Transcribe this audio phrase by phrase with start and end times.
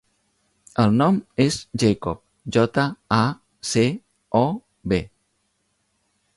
[0.83, 2.21] El nom és Jacob:
[2.57, 2.87] jota,
[3.21, 3.21] a,
[3.75, 3.87] ce,
[4.43, 4.45] o,
[4.95, 5.03] be.